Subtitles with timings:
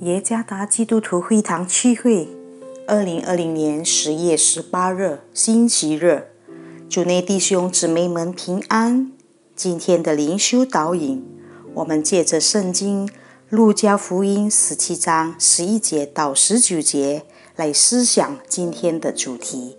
[0.00, 2.28] 耶加达基督徒会堂区会，
[2.86, 6.24] 二零二零年十月十八日，星期日，
[6.86, 9.10] 主内弟兄姊妹们平安。
[9.54, 11.24] 今天的灵修导引，
[11.72, 13.08] 我们借着圣经
[13.48, 17.22] 路加福音十七章十一节到十九节
[17.56, 19.78] 来思想今天的主题。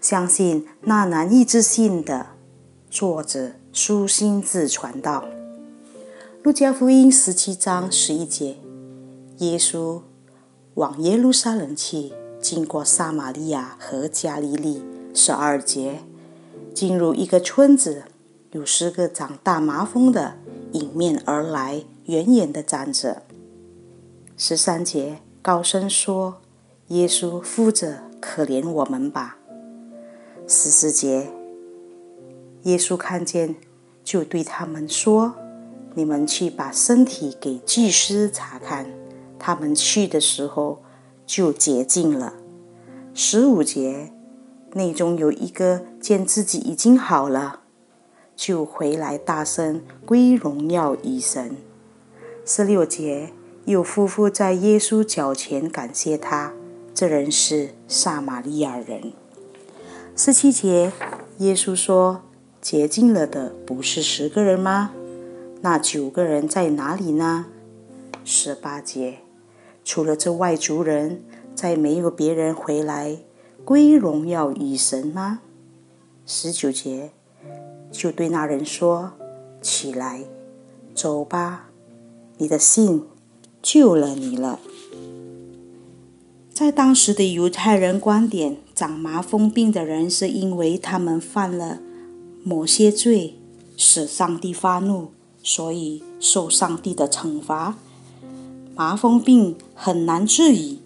[0.00, 2.28] 相信那难以置信的，
[2.88, 5.24] 作者舒心自传道。
[6.44, 8.58] 路加福音十七章十一节。
[9.50, 10.00] 耶稣
[10.74, 16.00] 往耶路撒冷去，经过撒玛利亚和加利利十二节，
[16.72, 18.04] 进入一个村子，
[18.52, 20.34] 有十个长大麻风的
[20.72, 23.22] 迎面而来，远远的站着。
[24.36, 26.40] 十三节高声说
[26.88, 29.38] ：“耶稣扶着，可怜我们吧。”
[30.48, 31.30] 十四节，
[32.62, 33.54] 耶稣看见，
[34.02, 35.34] 就对他们说
[35.94, 38.86] ：“你们去把身体给祭司查看。”
[39.46, 40.82] 他们去的时候
[41.26, 42.32] 就洁净了。
[43.12, 44.10] 十五节
[44.72, 47.60] 内中有一个见自己已经好了，
[48.34, 51.58] 就回来大声归荣耀以神。
[52.46, 53.34] 十六节
[53.66, 56.54] 有夫妇在耶稣脚前感谢他，
[56.94, 59.12] 这人是撒玛利亚人。
[60.16, 60.90] 十七节
[61.40, 62.22] 耶稣说
[62.62, 64.92] ：“洁净了的不是十个人吗？
[65.60, 67.44] 那九个人在哪里呢？”
[68.24, 69.18] 十八节。
[69.84, 71.22] 除了这外族人，
[71.54, 73.18] 再没有别人回来
[73.64, 75.40] 归荣耀与神吗？
[76.26, 77.10] 十九节
[77.92, 79.12] 就对那人说
[79.60, 80.24] ：“起来，
[80.94, 81.68] 走吧，
[82.38, 83.04] 你的信
[83.62, 84.58] 救了你了。”
[86.52, 91.80] 在当时的犹太人观点，长麻风病的人是因为他们犯了
[92.42, 93.34] 某些罪，
[93.76, 95.08] 使上帝发怒，
[95.42, 97.76] 所以受上帝的惩罚。
[98.76, 100.78] 麻风病很难治愈，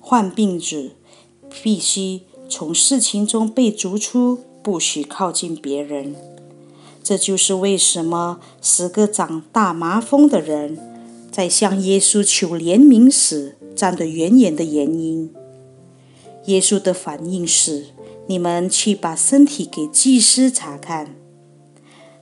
[0.00, 0.90] 患病者
[1.62, 6.16] 必须从事情中被逐出，不许靠近别人。
[7.04, 10.76] 这就是为什么十个长大麻风的人
[11.30, 15.32] 在向耶稣求怜悯时站得远远的原因。
[16.46, 17.86] 耶稣的反应是
[18.26, 21.14] ：“你们去把身体给祭司查看。”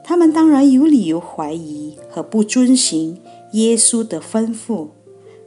[0.05, 3.21] 他们当然有理由怀疑和不遵行
[3.53, 4.89] 耶稣的吩咐。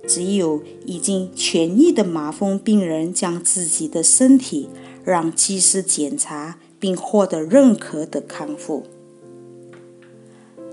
[0.07, 4.67] 只有已经痊愈的麻风病人将自己的身体
[5.03, 8.83] 让技师检查，并获得认可的康复。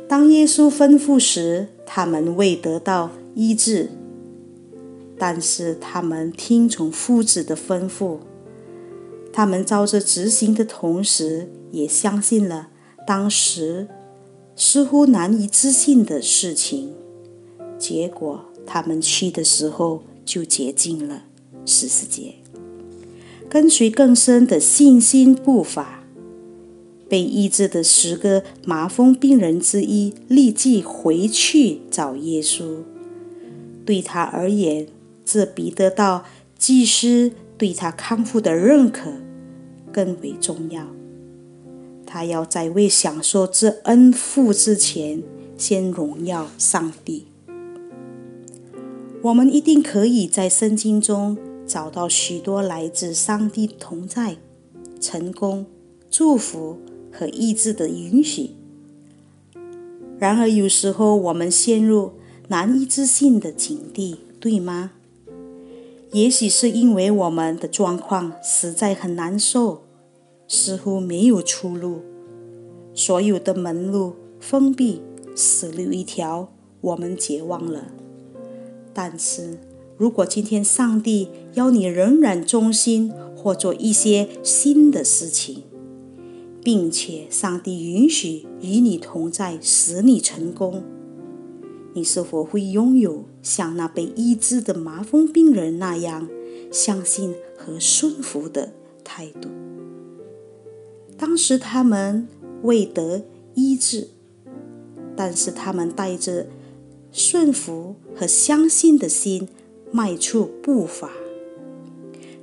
[0.08, 3.90] 当耶稣吩咐时，他们未得到医治，
[5.18, 8.18] 但是他们听从夫子的吩咐。
[9.30, 12.70] 他们照着执行的同时，也相信了
[13.06, 13.86] 当时
[14.56, 16.94] 似乎难以置信的事情。
[17.78, 18.47] 结果。
[18.70, 21.24] 他们去的时候就洁净了
[21.64, 22.34] 十四节，
[23.48, 26.04] 跟随更深的信心步伐，
[27.08, 32.82] 被医治的十个麻风病人之一立即回去找耶稣。
[33.86, 34.86] 对他而言，
[35.24, 36.24] 这比得到
[36.58, 39.10] 祭司对他康复的认可
[39.90, 40.86] 更为重要。
[42.04, 45.22] 他要在未享受这恩福之前，
[45.56, 47.27] 先荣耀上帝。
[49.20, 51.36] 我们一定可以在圣经中
[51.66, 54.36] 找到许多来自上帝同在、
[55.00, 55.66] 成功、
[56.08, 56.78] 祝福
[57.12, 58.50] 和意志的允许。
[60.20, 62.12] 然而，有时候我们陷入
[62.46, 64.92] 难以置信的境地，对吗？
[66.12, 69.82] 也许是因为我们的状况实在很难受，
[70.46, 72.02] 似乎没有出路，
[72.94, 75.02] 所有的门路封闭，
[75.34, 77.88] 死路一条，我们绝望了。
[79.00, 79.58] 但是，
[79.96, 85.62] 如果今天上帝要你仍然忠心或做一些新的事情，
[86.64, 90.82] 并且上帝允许与你同在，使你成功，
[91.92, 96.28] 你是否会拥有像那被医治的麻风病人那样
[96.72, 98.72] 相信和顺服的
[99.04, 99.48] 态度？
[101.16, 102.26] 当时他们
[102.62, 103.22] 未得
[103.54, 104.08] 医治，
[105.14, 106.48] 但是他们带着。
[107.18, 109.48] 顺服和相信的心
[109.90, 111.10] 迈出步伐。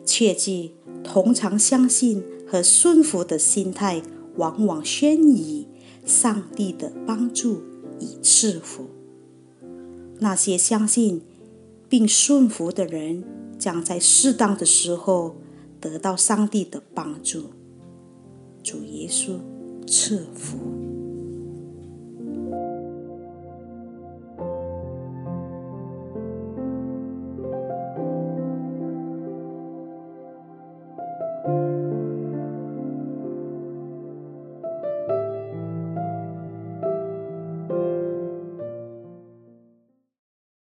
[0.03, 4.01] 切记，通常相信和顺服的心态，
[4.35, 5.69] 往往宣以
[6.05, 7.61] 上帝的帮助
[8.01, 8.87] 与赐福。
[10.19, 11.21] 那些相信
[11.87, 13.23] 并顺服的人，
[13.57, 15.37] 将在适当的时候
[15.79, 17.45] 得到上帝的帮助。
[18.61, 19.37] 主耶稣
[19.87, 20.74] 赐福。